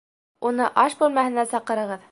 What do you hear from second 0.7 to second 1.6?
аш бүлмәһенә